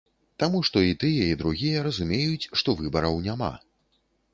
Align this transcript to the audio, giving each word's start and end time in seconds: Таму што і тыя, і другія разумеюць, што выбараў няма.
Таму 0.43 0.61
што 0.69 0.81
і 0.85 0.95
тыя, 1.03 1.27
і 1.33 1.37
другія 1.43 1.85
разумеюць, 1.91 2.49
што 2.63 2.77
выбараў 2.85 3.25
няма. 3.31 3.57